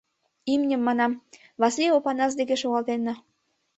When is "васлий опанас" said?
1.61-2.31